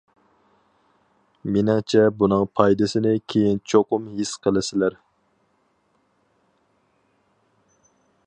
[1.57, 4.97] مېنىڭچە بۇنىڭ پايدىسىنى كېيىن چوقۇم ھېس قىلىسىلەر.